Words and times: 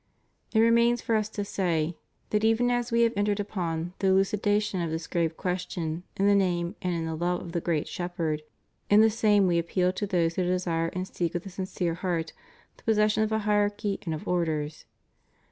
It 0.51 0.61
remains 0.61 0.99
for 0.99 1.13
Us 1.15 1.29
to 1.29 1.45
say 1.45 1.95
that 2.31 2.43
even 2.43 2.71
as 2.71 2.91
We 2.91 3.01
have 3.03 3.13
entered 3.15 3.39
upon 3.39 3.93
the 3.99 4.07
elucidation 4.07 4.81
of 4.81 4.89
this 4.89 5.05
grave 5.05 5.37
question 5.37 6.01
in 6.17 6.25
the 6.25 6.33
name 6.33 6.75
and 6.81 6.95
in 6.95 7.05
the 7.05 7.13
love 7.13 7.39
of 7.41 7.51
the 7.51 7.61
Great 7.61 7.87
Shepherd, 7.87 8.41
in 8.89 9.01
the 9.01 9.11
same 9.11 9.45
We 9.45 9.59
appeal 9.59 9.93
to 9.93 10.07
those 10.07 10.33
who 10.37 10.43
desire 10.43 10.87
and 10.93 11.07
seek 11.07 11.35
with 11.35 11.45
a 11.45 11.49
sincere 11.51 11.93
heart 11.93 12.33
the 12.77 12.83
possession 12.83 13.21
of 13.21 13.31
a 13.31 13.37
hierarchy 13.37 13.99
and 14.03 14.15
of 14.15 14.27
Orders. 14.27 14.85